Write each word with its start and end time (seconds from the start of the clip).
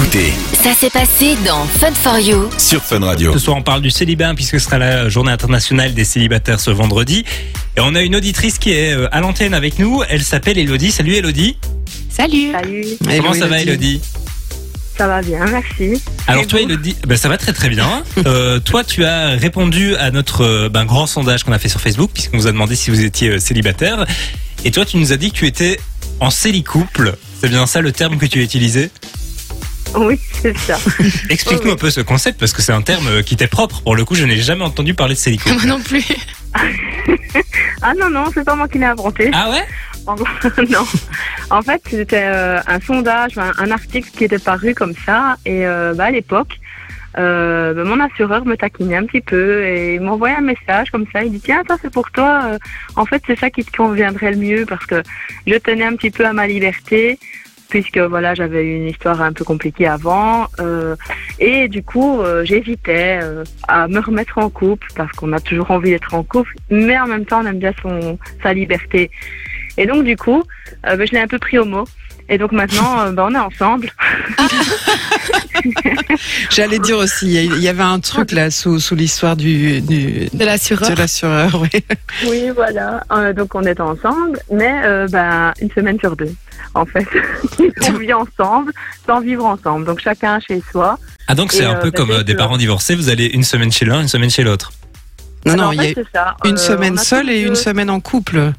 écoutez 0.00 0.32
Ça 0.52 0.74
s'est 0.74 0.90
passé 0.90 1.36
dans 1.44 1.64
Fun 1.64 1.92
for 1.92 2.18
You. 2.20 2.48
sur 2.56 2.80
Fun 2.84 3.00
Radio. 3.00 3.32
Ce 3.32 3.40
soir, 3.40 3.56
on 3.56 3.62
parle 3.62 3.82
du 3.82 3.90
célibat 3.90 4.32
puisque 4.34 4.60
ce 4.60 4.64
sera 4.66 4.78
la 4.78 5.08
journée 5.08 5.32
internationale 5.32 5.92
des 5.92 6.04
célibataires 6.04 6.60
ce 6.60 6.70
vendredi. 6.70 7.24
Et 7.76 7.80
on 7.80 7.96
a 7.96 8.02
une 8.02 8.14
auditrice 8.14 8.58
qui 8.58 8.70
est 8.70 8.92
euh, 8.92 9.08
à 9.10 9.20
l'antenne 9.20 9.54
avec 9.54 9.80
nous. 9.80 10.02
Elle 10.08 10.22
s'appelle 10.22 10.56
Elodie. 10.56 10.92
Salut 10.92 11.14
Elodie. 11.14 11.56
Salut. 12.10 12.52
Salut, 12.52 12.84
Comment 13.02 13.34
ça 13.34 13.46
va 13.48 13.60
Elodie 13.60 14.00
ça 14.96 15.06
va 15.06 15.22
bien, 15.22 15.46
merci. 15.46 16.02
Alors 16.26 16.42
Et 16.42 16.46
toi 16.46 16.60
Elodie, 16.60 16.96
ben, 17.06 17.16
ça 17.16 17.28
va 17.28 17.38
très 17.38 17.52
très 17.52 17.68
bien. 17.68 18.02
Euh, 18.26 18.58
toi, 18.58 18.82
tu 18.82 19.04
as 19.04 19.28
répondu 19.28 19.94
à 19.94 20.10
notre 20.10 20.42
euh, 20.44 20.68
ben, 20.68 20.84
grand 20.84 21.06
sondage 21.06 21.44
qu'on 21.44 21.52
a 21.52 21.58
fait 21.60 21.68
sur 21.68 21.80
Facebook 21.80 22.10
puisqu'on 22.12 22.36
vous 22.36 22.48
a 22.48 22.52
demandé 22.52 22.74
si 22.74 22.90
vous 22.90 23.04
étiez 23.04 23.38
célibataire. 23.38 24.06
Et 24.64 24.72
toi, 24.72 24.84
tu 24.84 24.96
nous 24.96 25.12
as 25.12 25.16
dit 25.16 25.30
que 25.30 25.36
tu 25.36 25.46
étais 25.46 25.78
en 26.18 26.30
célicouple. 26.30 27.14
C'est 27.40 27.48
bien 27.48 27.66
ça 27.66 27.80
le 27.80 27.92
terme 27.92 28.18
que 28.18 28.26
tu 28.26 28.40
as 28.40 28.42
utilisé? 28.42 28.90
Oui, 29.96 30.18
c'est 30.42 30.56
ça. 30.58 30.76
Explique-nous 31.30 31.72
un 31.72 31.76
peu 31.76 31.90
ce 31.90 32.00
concept 32.00 32.38
parce 32.38 32.52
que 32.52 32.62
c'est 32.62 32.72
un 32.72 32.82
terme 32.82 33.06
euh, 33.08 33.22
qui 33.22 33.36
t'est 33.36 33.46
propre. 33.48 33.82
Pour 33.82 33.96
le 33.96 34.04
coup, 34.04 34.14
je 34.14 34.24
n'ai 34.24 34.36
jamais 34.36 34.64
entendu 34.64 34.94
parler 34.94 35.14
de 35.14 35.18
célicouple. 35.18 35.54
Moi 35.54 35.64
non 35.64 35.80
plus. 35.80 36.04
Ah 37.80 37.92
non, 37.96 38.10
non, 38.10 38.24
c'est 38.34 38.44
pas 38.44 38.56
moi 38.56 38.66
qui 38.66 38.78
l'ai 38.78 38.86
inventé. 38.86 39.30
Ah 39.32 39.50
ouais? 39.50 39.64
En- 40.06 40.16
non. 40.16 40.84
En 41.50 41.62
fait, 41.62 41.80
c'était 41.88 42.24
euh, 42.26 42.58
un 42.66 42.80
sondage, 42.80 43.38
un, 43.38 43.52
un 43.56 43.70
article 43.70 44.10
qui 44.16 44.24
était 44.24 44.38
paru 44.40 44.74
comme 44.74 44.94
ça. 45.06 45.36
Et 45.46 45.64
euh, 45.64 45.94
bah, 45.94 46.06
à 46.06 46.10
l'époque, 46.10 46.58
euh, 47.18 47.74
bah, 47.74 47.84
mon 47.84 48.00
assureur 48.00 48.44
me 48.44 48.56
taquinait 48.56 48.96
un 48.96 49.04
petit 49.06 49.20
peu 49.20 49.64
et 49.64 49.94
il 49.94 50.00
m'envoyait 50.00 50.36
un 50.36 50.40
message 50.40 50.90
comme 50.90 51.06
ça. 51.12 51.22
Il 51.22 51.32
dit 51.32 51.40
Tiens, 51.40 51.62
ça 51.68 51.76
c'est 51.80 51.92
pour 51.92 52.10
toi. 52.10 52.58
En 52.96 53.04
fait, 53.06 53.22
c'est 53.26 53.38
ça 53.38 53.48
qui 53.50 53.64
te 53.64 53.74
conviendrait 53.76 54.32
le 54.32 54.38
mieux 54.38 54.66
parce 54.66 54.84
que 54.86 55.02
je 55.46 55.54
tenais 55.54 55.84
un 55.84 55.94
petit 55.94 56.10
peu 56.10 56.26
à 56.26 56.32
ma 56.32 56.46
liberté. 56.48 57.18
Puisque 57.68 57.98
voilà, 57.98 58.34
j'avais 58.34 58.64
eu 58.64 58.76
une 58.76 58.86
histoire 58.86 59.20
un 59.20 59.32
peu 59.32 59.44
compliquée 59.44 59.86
avant, 59.86 60.46
euh, 60.58 60.96
et 61.38 61.68
du 61.68 61.82
coup, 61.82 62.20
euh, 62.20 62.44
j'hésitais 62.44 63.20
euh, 63.22 63.44
à 63.68 63.88
me 63.88 64.00
remettre 64.00 64.38
en 64.38 64.48
couple 64.48 64.88
parce 64.96 65.12
qu'on 65.12 65.32
a 65.32 65.40
toujours 65.40 65.70
envie 65.70 65.90
d'être 65.90 66.14
en 66.14 66.22
couple, 66.22 66.54
mais 66.70 66.98
en 66.98 67.06
même 67.06 67.26
temps, 67.26 67.42
on 67.42 67.46
aime 67.46 67.58
bien 67.58 67.74
son 67.82 68.18
sa 68.42 68.54
liberté. 68.54 69.10
Et 69.78 69.86
donc, 69.86 70.04
du 70.04 70.16
coup, 70.16 70.42
euh, 70.86 70.96
ben, 70.96 71.06
je 71.06 71.12
l'ai 71.12 71.20
un 71.20 71.26
peu 71.28 71.38
pris 71.38 71.58
au 71.58 71.64
mot. 71.64 71.86
Et 72.30 72.36
donc 72.36 72.52
maintenant, 72.52 73.00
euh, 73.00 73.10
ben, 73.12 73.28
on 73.30 73.34
est 73.34 73.38
ensemble. 73.38 73.88
J'allais 76.50 76.78
dire 76.78 76.98
aussi, 76.98 77.34
il 77.46 77.58
y 77.62 77.68
avait 77.68 77.82
un 77.82 78.00
truc 78.00 78.32
là 78.32 78.50
sous, 78.50 78.80
sous 78.80 78.94
l'histoire 78.94 79.36
du, 79.36 79.80
du, 79.80 80.28
De 80.32 80.44
l'assureur. 80.44 80.90
de 80.90 80.94
l'assureur, 80.96 81.60
oui. 81.62 81.84
Oui, 82.28 82.50
voilà. 82.54 83.02
Euh, 83.12 83.32
donc 83.32 83.54
on 83.54 83.62
est 83.62 83.80
ensemble, 83.80 84.38
mais 84.52 84.80
euh, 84.84 85.06
ben, 85.08 85.52
une 85.60 85.70
semaine 85.70 85.98
sur 85.98 86.16
deux, 86.16 86.32
en 86.74 86.84
fait. 86.84 87.06
on 87.88 87.92
vit 87.98 88.12
ensemble, 88.12 88.72
sans 89.06 89.20
vivre 89.20 89.44
ensemble. 89.46 89.86
Donc 89.86 90.00
chacun 90.00 90.38
chez 90.40 90.62
soi. 90.70 90.98
Ah 91.28 91.34
donc 91.34 91.52
c'est 91.52 91.64
un 91.64 91.76
euh, 91.76 91.80
peu 91.80 91.90
bah, 91.90 91.96
comme 91.96 92.10
euh, 92.10 92.22
des 92.22 92.34
parents 92.34 92.56
divorcés, 92.56 92.94
vous 92.94 93.08
allez 93.08 93.26
une 93.26 93.44
semaine 93.44 93.72
chez 93.72 93.84
l'un, 93.84 94.00
une 94.02 94.08
semaine 94.08 94.30
chez 94.30 94.42
l'autre. 94.44 94.72
Non, 95.46 95.54
Alors, 95.54 95.72
non, 95.72 95.78
en 95.78 95.82
il 95.82 95.90
y 95.90 95.92
a 95.98 96.02
ça. 96.12 96.36
une 96.44 96.54
Euh, 96.54 96.56
semaine 96.58 96.98
seule 96.98 97.30
et 97.30 97.40
une 97.42 97.54
semaine 97.54 97.90
en 97.90 98.00
couple. 98.00 98.52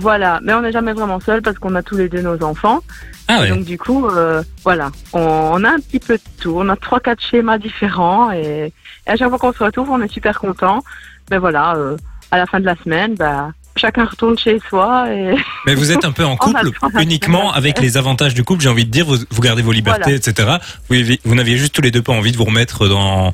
Voilà, 0.00 0.38
mais 0.44 0.54
on 0.54 0.60
n'est 0.62 0.70
jamais 0.70 0.92
vraiment 0.92 1.18
seul 1.18 1.42
parce 1.42 1.58
qu'on 1.58 1.74
a 1.74 1.82
tous 1.82 1.96
les 1.96 2.08
deux 2.08 2.22
nos 2.22 2.40
enfants. 2.44 2.80
Ah 3.26 3.40
ouais. 3.40 3.48
Donc 3.48 3.64
du 3.64 3.76
coup, 3.78 4.06
euh, 4.06 4.42
voilà, 4.62 4.90
on, 5.12 5.20
on 5.20 5.64
a 5.64 5.70
un 5.70 5.80
petit 5.80 5.98
peu 5.98 6.14
de 6.14 6.22
tout. 6.40 6.54
On 6.56 6.68
a 6.68 6.76
trois, 6.76 7.00
quatre 7.00 7.20
schémas 7.20 7.58
différents 7.58 8.30
et, 8.30 8.72
et 9.06 9.10
à 9.10 9.16
chaque 9.16 9.28
fois 9.28 9.38
qu'on 9.38 9.52
se 9.52 9.62
retrouve, 9.62 9.90
on 9.90 10.00
est 10.00 10.12
super 10.12 10.38
content. 10.38 10.82
Mais 11.30 11.38
voilà, 11.38 11.74
euh, 11.76 11.96
à 12.30 12.38
la 12.38 12.46
fin 12.46 12.60
de 12.60 12.64
la 12.64 12.76
semaine, 12.76 13.16
bah, 13.16 13.50
chacun 13.76 14.04
retourne 14.04 14.38
chez 14.38 14.60
soi 14.68 15.12
et 15.12 15.34
Mais 15.66 15.74
vous 15.74 15.90
êtes 15.90 16.04
un 16.04 16.12
peu 16.12 16.24
en 16.24 16.36
couple 16.36 16.60
le 16.64 17.02
uniquement 17.02 17.52
avec 17.52 17.80
les 17.80 17.96
avantages 17.96 18.34
du 18.34 18.44
couple, 18.44 18.62
j'ai 18.62 18.68
envie 18.68 18.84
de 18.86 18.90
dire, 18.90 19.04
vous, 19.04 19.16
vous 19.30 19.42
gardez 19.42 19.62
vos 19.62 19.72
libertés, 19.72 20.16
Voilà. 20.16 20.16
etc. 20.16 20.48
Vous, 20.88 21.16
vous 21.24 21.34
n'aviez 21.34 21.56
juste 21.56 21.74
tous 21.74 21.82
les 21.82 21.90
deux 21.90 22.02
pas 22.02 22.12
envie 22.12 22.30
de 22.32 22.36
vous 22.36 22.44
remettre 22.44 22.86
dans 22.88 23.32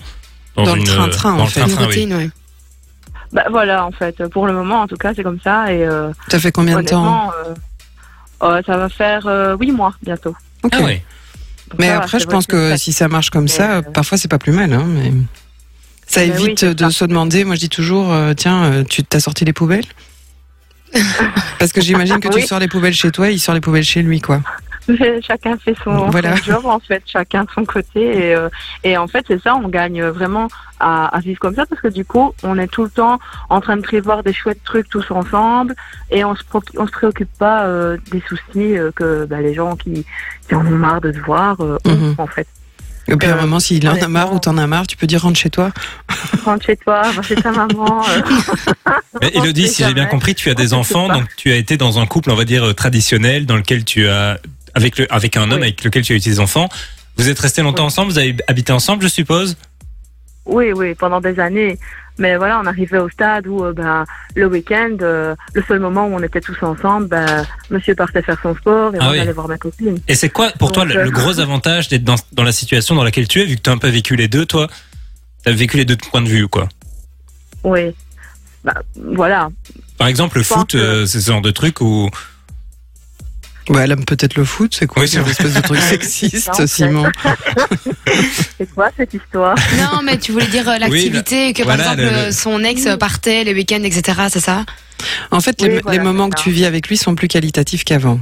Dans 0.56 0.74
le 0.74 0.80
une, 0.80 0.84
train-train, 0.86 1.34
dans 1.36 1.40
en 1.40 1.44
le 1.44 1.50
fait. 1.50 1.60
Une 1.60 1.66
train-train, 1.66 1.82
oui. 1.82 1.94
routine, 1.94 2.14
ouais. 2.14 2.30
Bah, 3.34 3.44
voilà, 3.50 3.84
en 3.84 3.90
fait, 3.90 4.26
pour 4.28 4.46
le 4.46 4.52
moment, 4.54 4.80
en 4.80 4.86
tout 4.86 4.96
cas, 4.96 5.12
c'est 5.14 5.22
comme 5.22 5.40
ça. 5.40 5.70
Et 5.72 5.84
euh, 5.84 6.10
Ça 6.28 6.38
fait 6.38 6.52
combien 6.52 6.80
de 6.80 6.86
temps? 6.88 7.02
honnêtement, 7.02 7.32
euh, 7.46 7.54
euh, 8.58 8.62
ça 8.64 8.76
va 8.78 8.88
faire 8.88 9.26
euh, 9.26 9.56
huit 9.60 9.72
mois 9.72 9.92
bientôt. 10.02 10.34
Ok. 10.62 10.72
Ah 10.76 10.82
ouais. 10.82 11.02
Donc 11.70 11.80
Mais 11.80 11.90
après, 11.90 12.18
je 12.20 12.26
pense 12.26 12.46
que 12.46 12.76
si 12.76 12.92
ça 12.92 13.08
marche 13.08 13.30
comme 13.30 13.48
ça, 13.48 13.72
euh, 13.76 13.82
parfois 13.82 14.16
c'est 14.16 14.28
pas 14.28 14.38
plus 14.38 14.52
mal. 14.52 14.72
Hein, 14.72 14.84
mais... 14.86 15.12
Ça 16.06 16.20
Mais 16.24 16.32
oui, 16.38 16.44
évite 16.44 16.64
de 16.64 16.84
ça. 16.84 16.90
se 16.90 17.04
demander, 17.06 17.44
moi 17.44 17.54
je 17.56 17.60
dis 17.60 17.68
toujours, 17.70 18.12
euh, 18.12 18.34
tiens, 18.34 18.84
tu 18.88 19.02
t'as 19.02 19.20
sorti 19.20 19.44
les 19.44 19.52
poubelles? 19.54 19.84
Parce 21.58 21.72
que 21.72 21.80
j'imagine 21.80 22.20
que 22.20 22.28
tu 22.28 22.36
Oui. 22.36 22.46
sors 22.46 22.58
les 22.60 22.68
poubelles 22.68 22.92
chez 22.94 23.10
toi, 23.10 23.30
il 23.30 23.40
sort 23.40 23.54
les 23.54 23.60
poubelles 23.60 23.84
chez 23.84 24.02
lui, 24.02 24.20
quoi. 24.20 24.40
Chacun 25.22 25.56
fait 25.56 25.74
son, 25.82 26.08
Voilà. 26.10 26.36
son 26.36 26.42
job 26.44 26.66
en 26.66 26.78
fait, 26.78 27.02
chacun 27.06 27.44
de 27.44 27.50
son 27.54 27.64
côté 27.64 28.28
et, 28.28 28.34
euh, 28.34 28.48
et 28.82 28.96
en 28.98 29.06
fait 29.08 29.24
c'est 29.28 29.40
ça, 29.42 29.54
on 29.56 29.68
gagne 29.68 30.02
vraiment 30.04 30.48
à, 30.80 31.06
à 31.16 31.20
vivre 31.20 31.38
comme 31.40 31.54
ça 31.54 31.64
parce 31.66 31.80
que 31.80 31.88
du 31.88 32.04
coup 32.04 32.32
on 32.42 32.58
est 32.58 32.66
tout 32.66 32.84
le 32.84 32.90
temps 32.90 33.18
en 33.48 33.60
train 33.60 33.76
de 33.76 33.82
prévoir 33.82 34.22
des 34.22 34.32
chouettes 34.34 34.62
trucs 34.64 34.88
tous 34.88 35.10
ensemble 35.10 35.74
et 36.10 36.24
on 36.24 36.34
se 36.36 36.42
on 36.76 36.86
se 36.86 36.92
préoccupe 36.92 37.30
pas 37.38 37.64
euh, 37.64 37.96
des 38.10 38.22
soucis 38.28 38.76
euh, 38.76 38.90
que 38.94 39.24
bah, 39.24 39.40
les 39.40 39.54
gens 39.54 39.76
qui, 39.76 40.04
qui 40.48 40.54
en 40.54 40.66
ont 40.66 40.70
marre 40.70 41.00
de 41.00 41.12
se 41.12 41.18
voir 41.20 41.56
euh, 41.60 41.78
ont, 41.86 41.90
Mhm. 41.94 42.14
en 42.18 42.26
fait. 42.26 42.46
Et 43.06 43.14
puis 43.16 43.28
à 43.28 43.34
un 43.36 43.40
moment, 43.42 43.60
s'il 43.60 43.86
en 43.86 43.94
a 44.00 44.08
marre 44.08 44.32
ou 44.32 44.38
t'en 44.38 44.56
as 44.56 44.66
marre, 44.66 44.86
tu 44.86 44.96
peux 44.96 45.06
dire 45.06 45.20
rentre 45.20 45.38
chez 45.38 45.50
toi. 45.50 45.70
Rentre 46.46 46.64
chez 46.64 46.76
toi, 46.78 47.02
va 47.02 47.20
chez 47.20 47.34
ta 47.36 47.52
maman. 47.52 48.02
Elodie, 49.20 49.68
si 49.68 49.84
j'ai 49.84 49.92
bien 49.94 50.06
compris, 50.06 50.34
tu 50.34 50.48
as 50.50 50.54
des 50.54 50.72
enfants, 50.74 51.08
donc 51.08 51.24
tu 51.36 51.52
as 51.52 51.56
été 51.56 51.76
dans 51.76 51.98
un 51.98 52.06
couple, 52.06 52.30
on 52.30 52.34
va 52.34 52.44
dire, 52.46 52.74
traditionnel, 52.74 53.44
dans 53.46 53.56
lequel 53.56 53.84
tu 53.84 54.08
as, 54.08 54.38
avec, 54.74 54.98
le, 54.98 55.12
avec 55.12 55.36
un 55.36 55.42
homme 55.50 55.60
Oui. 55.60 55.66
avec 55.68 55.84
lequel 55.84 56.02
tu 56.02 56.12
as 56.12 56.16
eu 56.16 56.20
tes 56.20 56.38
enfants. 56.38 56.68
Vous 57.16 57.28
êtes 57.28 57.38
restés 57.38 57.62
longtemps 57.62 57.82
Oui. 57.84 57.86
ensemble, 57.86 58.10
vous 58.12 58.18
avez 58.18 58.36
habité 58.48 58.72
ensemble, 58.72 59.02
je 59.04 59.08
suppose? 59.08 59.56
Oui, 60.46 60.72
oui, 60.72 60.94
pendant 60.94 61.20
des 61.20 61.38
années. 61.40 61.78
Mais 62.18 62.36
voilà, 62.36 62.60
on 62.62 62.66
arrivait 62.66 62.98
au 62.98 63.08
stade 63.08 63.46
où 63.48 63.64
euh, 63.64 63.72
ben, 63.72 64.04
le 64.36 64.46
week-end, 64.46 64.96
euh, 65.00 65.34
le 65.52 65.62
seul 65.66 65.80
moment 65.80 66.06
où 66.06 66.14
on 66.14 66.22
était 66.22 66.40
tous 66.40 66.56
ensemble, 66.62 67.08
ben, 67.08 67.44
monsieur 67.70 67.94
partait 67.96 68.22
faire 68.22 68.38
son 68.40 68.54
sport 68.54 68.94
et 68.94 68.98
Ah 69.00 69.04
moi 69.04 69.12
oui. 69.12 69.18
j'allais 69.18 69.32
voir 69.32 69.48
ma 69.48 69.58
copine. 69.58 69.98
Et 70.06 70.14
c'est 70.14 70.28
quoi 70.28 70.50
pour 70.52 70.70
toi 70.70 70.84
le, 70.84 70.96
euh, 70.96 71.04
le 71.04 71.10
gros 71.10 71.40
avantage 71.40 71.88
d'être 71.88 72.04
dans, 72.04 72.14
dans 72.32 72.44
la 72.44 72.52
situation 72.52 72.94
dans 72.94 73.02
laquelle 73.02 73.26
tu 73.26 73.40
es, 73.40 73.46
vu 73.46 73.56
que 73.56 73.62
tu 73.62 73.70
as 73.70 73.72
un 73.72 73.78
peu 73.78 73.88
vécu 73.88 74.14
les 74.14 74.28
deux, 74.28 74.46
toi? 74.46 74.68
Tu 75.44 75.50
as 75.50 75.54
vécu 75.54 75.76
les 75.76 75.84
deux 75.84 75.96
points 75.96 76.22
de 76.22 76.28
vue, 76.28 76.46
quoi. 76.46 76.68
Oui. 77.64 77.94
Bah, 78.62 78.74
voilà. 78.94 79.48
Par 79.98 80.06
exemple, 80.06 80.38
le 80.38 80.44
foot, 80.44 80.70
que- 80.70 81.06
c'est 81.06 81.20
ce 81.20 81.30
genre 81.30 81.42
de 81.42 81.50
truc 81.50 81.80
où. 81.80 82.10
Ouais, 83.70 83.82
elle 83.84 83.92
aime 83.92 84.04
peut-être 84.04 84.34
le 84.36 84.44
foot, 84.44 84.74
c'est 84.78 84.86
quoi 84.86 85.02
Oui, 85.02 85.08
C'est 85.08 85.20
une 85.20 85.26
espèce 85.28 85.54
de 85.54 85.60
truc 85.60 85.78
sexiste, 85.80 86.50
Non, 86.58 86.66
Simon. 86.66 87.06
C'est 88.58 88.70
quoi 88.74 88.90
cette 88.96 89.14
histoire? 89.14 89.56
Non, 89.78 90.02
mais 90.04 90.18
tu 90.18 90.32
voulais 90.32 90.46
dire 90.46 90.68
euh, 90.68 90.76
l'activité, 90.78 91.52
que 91.52 91.62
par 91.62 91.74
exemple 91.80 92.02
le- 92.02 92.26
le- 92.26 92.32
son 92.32 92.62
ex 92.62 92.86
euh, 92.86 92.96
partait 92.96 93.42
les 93.44 93.54
week-ends, 93.54 93.82
etc. 93.82 94.22
C'est 94.30 94.40
ça? 94.40 94.64
En 95.30 95.40
fait, 95.40 95.56
Oui, 95.62 95.68
les, 95.68 95.80
voilà, 95.80 95.98
les 95.98 96.04
moments 96.04 96.28
que 96.28 96.40
tu 96.40 96.50
vis 96.50 96.64
avec 96.66 96.88
lui 96.88 96.96
sont 96.96 97.14
plus 97.14 97.28
qualitatifs 97.28 97.84
qu'avant. 97.84 98.20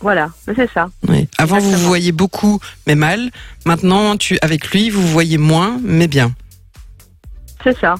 Voilà, 0.00 0.30
c'est 0.44 0.70
ça. 0.72 0.88
Oui. 1.08 1.28
Avant, 1.38 1.58
vous 1.58 1.70
vous 1.72 1.78
voyez 1.86 2.12
beaucoup, 2.12 2.60
mais 2.86 2.94
mal. 2.94 3.30
Maintenant, 3.64 4.16
tu, 4.16 4.38
avec 4.42 4.68
lui, 4.70 4.90
vous 4.90 5.02
vous 5.02 5.08
voyez 5.08 5.38
moins, 5.38 5.78
mais 5.82 6.06
bien. 6.08 6.32
C'est 7.64 7.76
ça. 7.80 7.94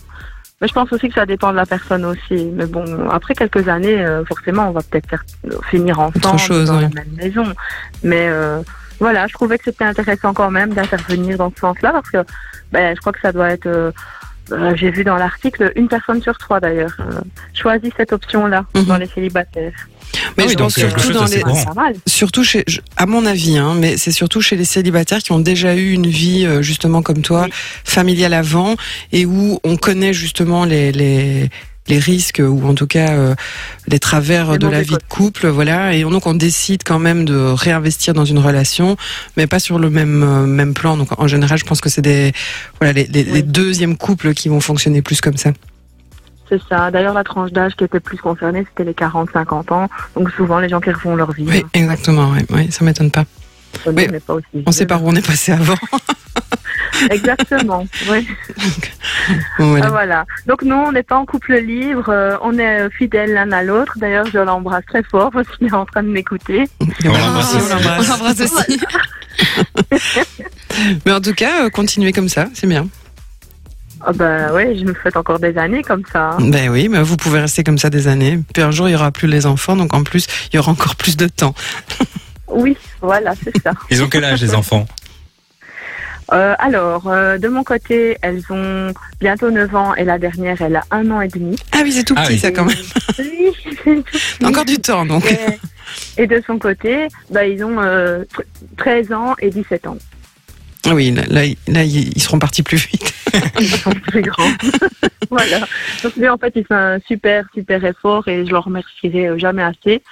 Mais 0.60 0.66
je 0.66 0.72
pense 0.72 0.92
aussi 0.92 1.08
que 1.08 1.14
ça 1.14 1.26
dépend 1.26 1.50
de 1.50 1.56
la 1.56 1.66
personne 1.66 2.04
aussi. 2.04 2.50
Mais 2.52 2.66
bon, 2.66 3.08
après 3.10 3.34
quelques 3.34 3.68
années, 3.68 4.04
euh, 4.04 4.24
forcément, 4.24 4.68
on 4.68 4.72
va 4.72 4.80
peut-être 4.82 5.24
finir 5.70 6.00
ensemble 6.00 6.38
chose, 6.38 6.66
dans 6.68 6.80
la 6.80 6.88
même 6.88 7.12
maison. 7.16 7.44
Mais 8.02 8.28
euh, 8.28 8.60
voilà, 8.98 9.26
je 9.28 9.34
trouvais 9.34 9.58
que 9.58 9.64
c'était 9.64 9.84
intéressant 9.84 10.34
quand 10.34 10.50
même 10.50 10.74
d'intervenir 10.74 11.38
dans 11.38 11.50
ce 11.50 11.60
sens-là 11.60 11.92
parce 11.92 12.10
que 12.10 12.24
ben, 12.72 12.94
je 12.94 13.00
crois 13.00 13.12
que 13.12 13.20
ça 13.20 13.32
doit 13.32 13.50
être. 13.50 13.92
Euh, 14.52 14.72
J'ai 14.76 14.90
vu 14.90 15.04
dans 15.04 15.16
l'article 15.16 15.72
une 15.76 15.88
personne 15.88 16.22
sur 16.22 16.36
trois 16.38 16.60
d'ailleurs 16.60 16.96
euh, 17.00 17.20
choisit 17.54 17.92
cette 17.96 18.12
option-là 18.12 18.64
Mhm. 18.74 18.84
dans 18.84 18.96
les 18.96 19.06
célibataires. 19.06 19.72
Mais 20.36 20.44
Ah 20.44 20.46
oui, 20.46 20.52
je 20.52 20.54
pense 20.56 20.74
surtout 20.74 21.12
dans 21.12 21.24
les, 21.26 21.42
mal. 21.76 21.94
surtout 22.06 22.42
chez, 22.42 22.64
je- 22.66 22.80
à 22.96 23.04
mon 23.06 23.26
avis, 23.26 23.58
hein, 23.58 23.74
mais 23.78 23.96
c'est 23.98 24.10
surtout 24.12 24.40
chez 24.40 24.56
les 24.56 24.64
célibataires 24.64 25.18
qui 25.18 25.32
ont 25.32 25.38
déjà 25.40 25.74
eu 25.76 25.90
une 25.92 26.06
vie, 26.06 26.46
euh, 26.46 26.62
justement 26.62 27.02
comme 27.02 27.20
toi, 27.22 27.42
Oui. 27.44 27.50
familiale 27.84 28.32
avant, 28.34 28.76
et 29.12 29.26
où 29.26 29.60
on 29.64 29.76
connaît 29.76 30.14
justement 30.14 30.64
les, 30.64 30.92
les, 30.92 31.50
les 31.88 31.98
risques, 31.98 32.42
ou 32.44 32.66
en 32.66 32.74
tout 32.74 32.86
cas 32.86 33.10
euh, 33.10 33.34
les 33.86 33.98
travers 33.98 34.52
Les 34.52 34.58
de 34.58 34.66
la 34.68 34.82
vie 34.82 34.94
de 34.94 34.98
couple, 35.08 35.48
voilà, 35.48 35.94
et 35.94 36.02
donc 36.02 36.26
on 36.26 36.34
décide 36.34 36.82
quand 36.84 36.98
même 36.98 37.24
de 37.24 37.36
réinvestir 37.36 38.14
dans 38.14 38.24
une 38.24 38.38
relation, 38.38 38.96
mais 39.36 39.46
pas 39.46 39.58
sur 39.58 39.78
le 39.78 39.90
même, 39.90 40.22
euh, 40.22 40.46
même 40.46 40.74
plan. 40.74 40.96
Donc 40.96 41.08
en 41.20 41.26
général, 41.26 41.58
je 41.58 41.64
pense 41.64 41.80
que 41.80 41.88
c'est 41.88 42.02
des, 42.02 42.32
voilà, 42.80 42.92
les, 42.92 43.06
les, 43.06 43.24
Oui. 43.24 43.30
les 43.32 43.42
deuxièmes 43.42 43.96
couples 43.96 44.34
qui 44.34 44.48
vont 44.48 44.60
fonctionner 44.60 45.02
plus 45.02 45.20
comme 45.20 45.36
ça. 45.36 45.50
C'est 46.50 46.60
ça. 46.68 46.90
D'ailleurs, 46.90 47.12
la 47.12 47.24
tranche 47.24 47.52
d'âge 47.52 47.74
qui 47.76 47.84
était 47.84 48.00
plus 48.00 48.16
concernée, 48.16 48.64
c'était 48.70 48.84
les 48.84 48.94
40-50 48.94 49.70
ans. 49.72 49.88
Donc 50.16 50.30
souvent, 50.30 50.60
les 50.60 50.68
gens 50.70 50.80
qui 50.80 50.90
refont 50.90 51.14
leur 51.14 51.32
vie. 51.32 51.44
Oui, 51.46 51.62
exactement, 51.74 52.30
oui, 52.34 52.40
oui, 52.50 52.72
ça 52.72 52.84
m'étonne 52.86 53.10
pas. 53.10 53.24
On 53.84 53.92
Oui. 53.92 54.08
n'est 54.08 54.18
pas 54.20 54.32
aussi 54.34 54.46
On 54.64 54.72
sait 54.72 54.86
par 54.86 55.04
où 55.04 55.08
on 55.10 55.14
est 55.14 55.26
passé 55.26 55.52
avant. 55.52 55.76
Exactement. 57.10 57.86
oui. 58.10 58.26
voilà. 59.58 59.86
Ah, 59.86 59.90
voilà. 59.90 60.24
Donc 60.46 60.62
nous, 60.62 60.74
on 60.76 60.92
n'est 60.92 61.02
pas 61.02 61.16
en 61.16 61.26
couple 61.26 61.56
libre. 61.56 62.08
euh, 62.08 62.36
on 62.42 62.58
est 62.58 62.88
fidèles 62.90 63.32
l'un 63.34 63.50
à 63.52 63.62
l'autre. 63.62 63.94
D'ailleurs, 63.96 64.26
je 64.32 64.38
l'embrasse 64.38 64.84
très 64.86 65.02
fort 65.02 65.30
parce 65.32 65.48
qu'il 65.56 65.66
est 65.68 65.72
en 65.74 65.84
train 65.86 66.02
de 66.02 66.08
m'écouter. 66.08 66.64
On 66.80 67.08
l'embrasse 67.08 67.54
aussi. 67.54 67.64
on 67.64 67.74
l'embrasse. 67.74 68.40
Aussi. 68.40 68.80
Mais 71.06 71.12
en 71.12 71.20
tout 71.20 71.34
cas, 71.34 71.64
euh, 71.64 71.70
continuez 71.70 72.12
comme 72.12 72.28
ça, 72.28 72.46
c'est 72.54 72.66
bien. 72.66 72.88
Ah 74.00 74.12
bah 74.12 74.52
ouais, 74.52 74.76
je 74.78 74.84
me 74.84 74.94
souhaite 74.94 75.16
encore 75.16 75.40
des 75.40 75.58
années 75.58 75.82
comme 75.82 76.04
ça. 76.12 76.30
hein. 76.30 76.36
Ben 76.40 76.68
oui, 76.70 76.88
mais 76.88 77.02
vous 77.02 77.16
pouvez 77.16 77.40
rester 77.40 77.64
comme 77.64 77.78
ça 77.78 77.90
des 77.90 78.06
années. 78.06 78.38
Puis 78.54 78.62
un 78.62 78.70
jour, 78.70 78.88
il 78.88 78.92
y 78.92 78.94
aura 78.94 79.10
plus 79.10 79.26
les 79.26 79.44
enfants, 79.44 79.74
donc 79.74 79.92
en 79.92 80.04
plus, 80.04 80.26
il 80.52 80.56
y 80.56 80.58
aura 80.60 80.70
encore 80.70 80.94
plus 80.94 81.16
de 81.16 81.26
temps. 81.26 81.52
Oui, 82.46 82.76
voilà, 83.02 83.32
c'est 83.42 83.60
ça. 83.60 83.72
Ils 83.90 84.00
ont 84.02 84.08
quel 84.08 84.24
âge 84.24 84.40
les 84.40 84.54
enfants? 84.54 84.86
Euh, 86.32 86.54
alors, 86.58 87.08
euh, 87.08 87.38
de 87.38 87.48
mon 87.48 87.64
côté, 87.64 88.16
elles 88.22 88.42
ont 88.50 88.92
bientôt 89.20 89.50
9 89.50 89.74
ans 89.74 89.94
et 89.94 90.04
la 90.04 90.18
dernière, 90.18 90.60
elle 90.60 90.76
a 90.76 90.84
un 90.90 91.10
an 91.10 91.20
et 91.22 91.28
demi. 91.28 91.56
Ah 91.72 91.78
oui, 91.82 91.92
c'est 91.92 92.04
tout 92.04 92.14
Ah 92.16 92.22
petit 92.24 92.34
oui. 92.34 92.38
ça 92.38 92.50
quand 92.50 92.64
même. 92.66 92.76
Oui, 93.18 93.50
c'est 93.64 93.70
tout 93.76 94.02
petit. 94.02 94.44
Encore 94.44 94.64
du 94.66 94.76
temps 94.78 95.06
donc. 95.06 95.24
Et, 95.30 96.22
et 96.22 96.26
de 96.26 96.42
son 96.46 96.58
côté, 96.58 97.08
bah, 97.30 97.46
ils 97.46 97.64
ont 97.64 97.80
euh, 97.80 98.24
tr- 98.24 98.44
13 98.76 99.12
ans 99.12 99.34
et 99.40 99.48
17 99.50 99.86
ans. 99.86 99.96
Ah 100.86 100.94
Oui, 100.94 101.10
là, 101.10 101.22
là, 101.28 101.42
là, 101.66 101.82
ils 101.82 102.20
seront 102.20 102.38
partis 102.38 102.62
plus 102.62 102.76
vite. 102.86 103.12
Ils 103.60 103.66
sont 103.68 103.90
plus 103.92 104.22
grands. 104.22 104.50
voilà. 105.30 105.58
Donc 106.02 106.14
lui, 106.16 106.28
en 106.28 106.38
fait, 106.38 106.52
il 106.56 106.64
fait 106.64 106.74
un 106.74 106.98
super, 107.06 107.44
super 107.52 107.84
effort 107.84 108.26
et 108.28 108.46
je 108.46 108.50
le 108.50 108.58
remercierai 108.58 109.28
euh, 109.28 109.38
jamais 109.38 109.62
assez 109.62 110.02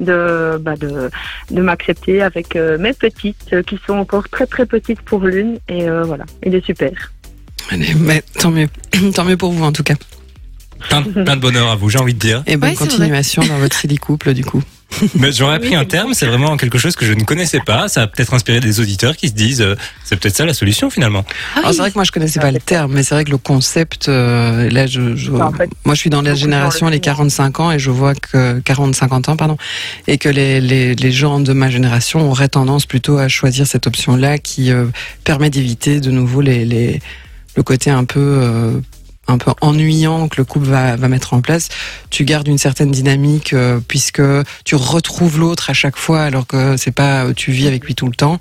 de, 0.00 0.58
bah, 0.60 0.76
de, 0.76 1.10
de 1.50 1.62
m'accepter 1.62 2.22
avec 2.22 2.56
euh, 2.56 2.78
mes 2.78 2.92
petites 2.92 3.52
euh, 3.52 3.62
qui 3.62 3.78
sont 3.86 3.94
encore 3.94 4.28
très, 4.28 4.46
très 4.46 4.66
petites 4.66 5.00
pour 5.02 5.20
l'une. 5.20 5.58
Et 5.68 5.88
euh, 5.88 6.02
voilà, 6.04 6.24
il 6.44 6.54
est 6.54 6.64
super. 6.64 6.90
Allez, 7.70 7.94
mais 7.94 8.22
tant 8.38 8.50
mieux. 8.50 8.68
tant 9.14 9.24
mieux 9.24 9.36
pour 9.36 9.52
vous 9.52 9.64
en 9.64 9.72
tout 9.72 9.82
cas. 9.82 9.94
plein, 10.88 11.00
de- 11.00 11.10
plein 11.24 11.36
de 11.36 11.40
bonheur 11.40 11.68
à 11.68 11.76
vous, 11.76 11.88
j'ai 11.90 11.98
envie 11.98 12.14
de 12.14 12.18
dire. 12.18 12.42
Et 12.46 12.56
bonne 12.56 12.70
Ouais, 12.70 12.76
continuation 12.76 13.42
dans 13.44 13.58
votre 13.58 13.76
silly 13.80 13.96
couple 13.96 14.34
du 14.34 14.44
coup. 14.44 14.62
Mais 15.18 15.32
j'aurais 15.32 15.56
appris 15.56 15.74
un 15.74 15.84
terme, 15.84 16.14
c'est 16.14 16.26
vraiment 16.26 16.56
quelque 16.56 16.78
chose 16.78 16.94
que 16.96 17.04
je 17.04 17.12
ne 17.12 17.22
connaissais 17.24 17.60
pas. 17.60 17.88
Ça 17.88 18.02
a 18.02 18.06
peut-être 18.06 18.32
inspiré 18.34 18.60
des 18.60 18.80
auditeurs 18.80 19.16
qui 19.16 19.28
se 19.28 19.34
disent, 19.34 19.60
euh, 19.60 19.74
c'est 20.04 20.16
peut-être 20.18 20.36
ça 20.36 20.44
la 20.46 20.54
solution 20.54 20.90
finalement. 20.90 21.24
Ah 21.54 21.58
Alors 21.58 21.70
oui. 21.70 21.74
c'est 21.76 21.82
vrai 21.82 21.90
que 21.90 21.94
moi 21.96 22.04
je 22.04 22.12
connaissais 22.12 22.40
pas 22.40 22.50
le 22.52 22.60
terme, 22.60 22.92
mais 22.94 23.02
c'est 23.02 23.14
vrai 23.14 23.24
que 23.24 23.30
le 23.30 23.36
concept, 23.38 24.08
euh, 24.08 24.70
là 24.70 24.86
je, 24.86 25.16
je- 25.16 25.32
En 25.32 25.52
fait, 25.52 25.68
moi 25.84 25.94
je 25.94 26.00
suis 26.00 26.10
dans 26.10 26.22
la 26.22 26.34
génération 26.34 26.86
le 26.86 26.92
les 26.92 26.98
font. 26.98 27.02
45 27.02 27.60
ans 27.60 27.72
et 27.72 27.78
je 27.78 27.90
vois 27.90 28.14
que 28.14 28.60
40-50 28.60 29.28
ans 29.30 29.36
pardon, 29.36 29.56
et 30.06 30.18
que 30.18 30.28
les, 30.28 30.60
les, 30.60 30.94
les 30.94 31.12
gens 31.12 31.40
de 31.40 31.52
ma 31.52 31.68
génération 31.68 32.30
auraient 32.30 32.48
tendance 32.48 32.86
plutôt 32.86 33.18
à 33.18 33.28
choisir 33.28 33.66
cette 33.66 33.86
option-là 33.86 34.38
qui 34.38 34.70
euh, 34.70 34.86
permet 35.24 35.50
d'éviter 35.50 36.00
de 36.00 36.10
nouveau 36.10 36.40
les, 36.40 36.64
les 36.64 37.00
le 37.56 37.62
côté 37.62 37.90
un 37.90 38.04
peu 38.04 38.20
euh, 38.20 38.72
un 39.28 39.38
peu 39.38 39.50
ennuyant 39.60 40.28
que 40.28 40.36
le 40.38 40.44
couple 40.44 40.66
va, 40.68 40.96
va 40.96 41.08
mettre 41.08 41.34
en 41.34 41.40
place, 41.40 41.68
tu 42.10 42.24
gardes 42.24 42.46
une 42.48 42.58
certaine 42.58 42.90
dynamique 42.90 43.52
euh, 43.52 43.80
puisque 43.86 44.22
tu 44.64 44.74
retrouves 44.76 45.38
l'autre 45.38 45.70
à 45.70 45.72
chaque 45.72 45.96
fois 45.96 46.22
alors 46.22 46.46
que 46.46 46.76
c'est 46.76 46.92
pas 46.92 47.24
euh, 47.24 47.32
tu 47.34 47.50
vis 47.50 47.66
avec 47.66 47.84
lui 47.84 47.94
tout 47.94 48.06
le 48.06 48.14
temps 48.14 48.38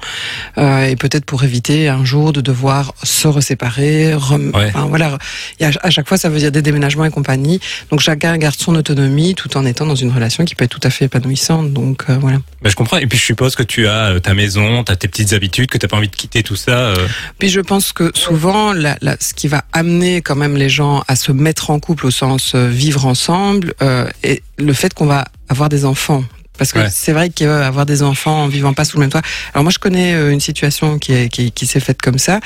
euh, 0.57 0.85
et 0.85 0.95
peut-être 0.95 1.25
pour 1.25 1.43
éviter 1.43 1.89
un 1.89 2.05
jour 2.05 2.33
de 2.33 2.41
devoir 2.41 2.93
se 3.03 3.27
reséparer. 3.27 4.13
rem- 4.13 4.51
Ouais. 4.55 4.67
enfin, 4.75 4.85
voilà, 4.85 5.17
et 5.59 5.65
à, 5.65 5.71
à 5.81 5.89
chaque 5.89 6.07
fois 6.07 6.17
ça 6.17 6.29
veut 6.29 6.37
dire 6.39 6.51
des 6.51 6.61
déménagements 6.61 7.05
et 7.05 7.09
compagnie. 7.11 7.59
Donc 7.89 7.99
chacun 8.01 8.37
garde 8.37 8.55
son 8.57 8.75
autonomie 8.75 9.33
tout 9.35 9.57
en 9.57 9.65
étant 9.65 9.85
dans 9.85 9.95
une 9.95 10.11
relation 10.11 10.45
qui 10.45 10.53
peut 10.55 10.65
être 10.65 10.71
tout 10.79 10.85
à 10.87 10.89
fait 10.91 11.05
épanouissante. 11.05 11.73
Donc 11.73 12.03
euh, 12.09 12.17
voilà. 12.19 12.37
Bah, 12.61 12.69
je 12.69 12.75
comprends. 12.75 12.97
Et 12.97 13.07
puis 13.07 13.17
je 13.17 13.23
suppose 13.23 13.55
que 13.55 13.63
tu 13.63 13.87
as 13.87 14.19
ta 14.19 14.33
maison, 14.33 14.83
tu 14.83 14.91
as 14.91 14.95
tes 14.95 15.07
petites 15.07 15.33
habitudes, 15.33 15.69
que 15.69 15.77
tu 15.77 15.87
pas 15.87 15.97
envie 15.97 16.09
de 16.09 16.15
quitter 16.15 16.43
tout 16.43 16.55
ça. 16.55 16.93
Puis 17.39 17.49
je 17.49 17.59
pense 17.61 17.91
que 17.93 18.11
souvent, 18.13 18.73
la, 18.73 18.97
la- 19.01 19.17
ce 19.19 19.33
qui 19.33 19.47
va 19.47 19.63
amener 19.73 20.21
quand 20.21 20.35
même 20.35 20.55
les 20.57 20.69
gens 20.69 20.74
à 21.07 21.15
se 21.15 21.31
mettre 21.31 21.69
en 21.69 21.79
couple 21.79 22.07
au 22.07 22.11
sens 22.11 22.53
euh, 22.55 22.67
vivre 22.67 23.05
ensemble, 23.05 23.73
euh, 23.81 24.09
est 24.23 24.41
le 24.57 24.73
fait 24.73 24.93
qu'on 24.93 25.05
va 25.05 25.25
avoir 25.49 25.69
des 25.69 25.85
enfants. 25.85 26.23
Parce 26.57 26.71
que 26.71 26.79
Ouais. 26.79 26.87
c'est 26.91 27.11
vrai 27.13 27.29
qu'avoir 27.29 27.85
des 27.85 28.01
enfants 28.03 28.43
en 28.43 28.47
vivant 28.47 28.73
pas 28.73 28.85
sous 28.85 28.97
le 28.97 29.01
même 29.01 29.09
toit. 29.09 29.21
Alors 29.53 29.63
moi 29.63 29.71
je 29.71 29.79
connais 29.79 30.13
euh, 30.13 30.31
une 30.31 30.39
situation 30.39 30.99
qui, 30.99 31.13
est, 31.13 31.29
qui, 31.29 31.51
qui 31.51 31.65
s'est 31.67 31.79
faite 31.79 32.01
comme 32.01 32.17
ça, 32.17 32.39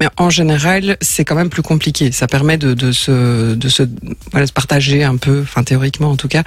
mais 0.00 0.08
en 0.16 0.30
général 0.30 0.96
c'est 1.00 1.24
quand 1.24 1.34
même 1.34 1.50
plus 1.50 1.62
compliqué. 1.62 2.12
Ça 2.12 2.26
permet 2.26 2.56
de, 2.58 2.74
de 2.74 2.92
se 2.92 3.54
de 3.54 3.68
se 3.68 3.82
voilà 4.32 4.46
se 4.46 4.52
partager 4.52 5.04
un 5.04 5.16
peu, 5.16 5.40
enfin 5.42 5.62
théoriquement 5.62 6.10
en 6.10 6.16
tout 6.16 6.28
cas, 6.28 6.42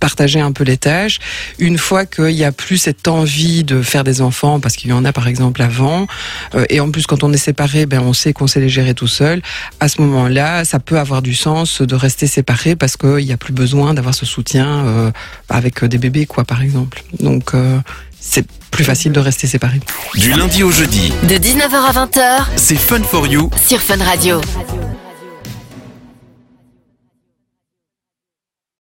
partager 0.00 0.40
un 0.40 0.52
peu 0.52 0.64
les 0.64 0.76
tâches. 0.76 1.18
Une 1.58 1.78
fois 1.78 2.06
qu'il 2.06 2.30
y 2.30 2.44
a 2.44 2.52
plus 2.52 2.78
cette 2.78 3.08
envie 3.08 3.64
de 3.64 3.82
faire 3.82 4.04
des 4.04 4.20
enfants, 4.20 4.60
parce 4.60 4.76
qu'il 4.76 4.90
y 4.90 4.92
en 4.92 5.04
a 5.04 5.12
par 5.12 5.28
exemple 5.28 5.62
avant, 5.62 6.06
euh, 6.54 6.64
et 6.70 6.80
en 6.80 6.90
plus, 6.90 7.06
quand 7.06 7.22
on 7.24 7.32
est 7.32 7.36
séparé, 7.38 7.86
ben 7.86 8.00
on 8.00 8.12
sait 8.12 8.32
qu'on 8.32 8.46
sait 8.46 8.60
les 8.60 8.68
gérer 8.68 8.94
tout 8.94 9.06
seul. 9.08 9.42
À 9.80 9.88
ce 9.88 10.00
moment-là, 10.02 10.64
ça 10.64 10.78
peut 10.80 10.98
avoir 10.98 11.22
du 11.22 11.34
sens 11.34 11.82
de 11.82 11.94
rester 11.94 12.26
séparé 12.26 12.76
parce 12.76 12.96
qu'il 12.96 13.24
n'y 13.24 13.32
a 13.32 13.36
plus 13.36 13.52
besoin 13.52 13.94
d'avoir 13.94 14.14
ce 14.14 14.26
soutien 14.26 14.84
euh, 14.86 15.10
avec 15.48 15.84
des 15.84 15.98
bébés, 15.98 16.26
quoi, 16.26 16.44
par 16.44 16.53
exemple. 16.62 17.02
Donc, 17.20 17.54
euh, 17.54 17.78
c'est 18.18 18.46
plus 18.70 18.84
facile 18.84 19.12
de 19.12 19.20
rester 19.20 19.46
séparé. 19.46 19.80
Du 20.16 20.32
lundi 20.32 20.62
au 20.62 20.70
jeudi, 20.70 21.12
De 21.28 21.34
19h 21.36 21.74
à 21.74 21.92
20h 22.06 22.46
c'est 22.56 22.76
Fun 22.76 23.02
for 23.02 23.26
You 23.26 23.50
sur 23.66 23.80
Fun 23.80 24.02
Radio. 24.02 24.40